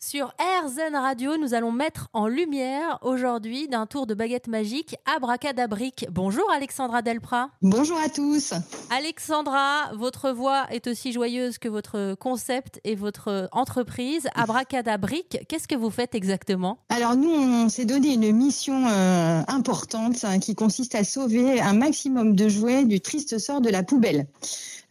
[0.00, 6.06] Sur RZN Radio, nous allons mettre en lumière aujourd'hui d'un tour de baguette magique Abracadabrique.
[6.12, 7.50] Bonjour Alexandra Delprat.
[7.62, 8.54] Bonjour à tous.
[8.90, 14.28] Alexandra, votre voix est aussi joyeuse que votre concept et votre entreprise.
[14.36, 16.78] Abracadabrique, qu'est-ce que vous faites exactement?
[16.90, 21.72] Alors nous, on s'est donné une mission euh, importante hein, qui consiste à sauver un
[21.72, 24.28] maximum de jouets du triste sort de la poubelle.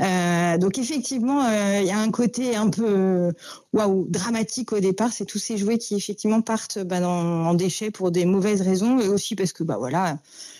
[0.01, 3.31] Euh, donc effectivement, euh, il y a un côté un peu
[3.73, 4.96] waouh dramatique au départ.
[5.11, 8.99] C'est tous ces jouets qui effectivement partent bah, dans, en déchets pour des mauvaises raisons
[8.99, 10.17] et aussi parce que bah voilà,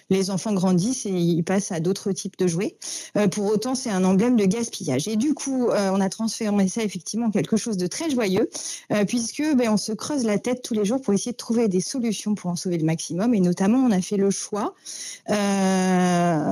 [0.10, 2.78] les enfants grandissent et ils passent à d'autres types de jouets.
[3.18, 5.08] Euh, pour autant, c'est un emblème de gaspillage.
[5.08, 8.50] Et du coup, euh, on a transformé ça effectivement en quelque chose de très joyeux,
[8.94, 11.68] euh, puisque ben, on se creuse la tête tous les jours pour essayer de trouver
[11.68, 13.34] des solutions pour en sauver le maximum.
[13.34, 14.76] Et notamment, on a fait le choix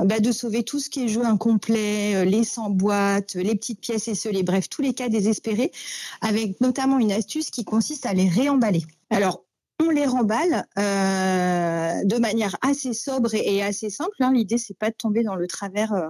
[0.06, 4.08] bah, de sauver tout ce qui est jeu incomplet, les sans boîte, les petites pièces
[4.08, 5.72] esselées, bref, tous les cas désespérés,
[6.20, 8.84] avec notamment une astuce qui consiste à les réemballer.
[9.10, 9.45] Alors,
[9.82, 14.14] on les remballe euh, de manière assez sobre et, assez simple.
[14.20, 14.32] Hein.
[14.32, 16.08] L'idée, c'est pas de tomber dans le travers euh,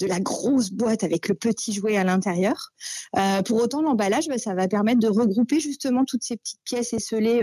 [0.00, 2.72] de la grosse boîte avec le petit jouet à l'intérieur.
[3.16, 6.92] Euh, pour autant, l'emballage, bah, ça va permettre de regrouper justement toutes ces petites pièces
[6.92, 7.42] esselées.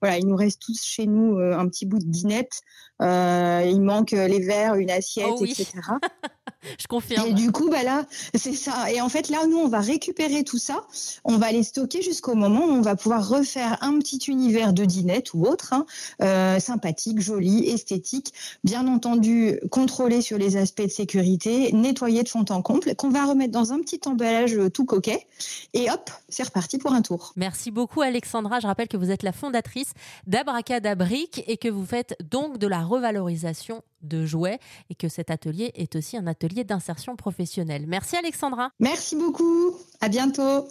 [0.00, 2.60] voilà, il nous reste tous chez nous un petit bout de dinette.
[3.00, 5.52] il manque les verres, une assiette, oh oui.
[5.52, 5.70] etc.
[6.78, 7.28] Je confirme.
[7.28, 8.90] Et du coup, bah là, c'est ça.
[8.92, 10.84] Et en fait, là, nous, on va récupérer tout ça.
[11.24, 14.84] On va les stocker jusqu'au moment où on va pouvoir refaire un petit univers de
[14.84, 15.86] dinette ou autre, hein,
[16.22, 18.32] euh, sympathique, joli, esthétique,
[18.64, 23.24] bien entendu contrôlé sur les aspects de sécurité, nettoyé de fond en comble, qu'on va
[23.24, 25.26] remettre dans un petit emballage tout coquet.
[25.74, 27.32] Et hop, c'est reparti pour un tour.
[27.36, 28.60] Merci beaucoup, Alexandra.
[28.60, 29.92] Je rappelle que vous êtes la fondatrice
[30.26, 34.58] d'Abracadabrique et que vous faites donc de la revalorisation de jouets
[34.90, 37.86] et que cet atelier est aussi un atelier d'insertion professionnelle.
[37.86, 38.70] Merci Alexandra.
[38.80, 39.76] Merci beaucoup.
[40.00, 40.68] À bientôt.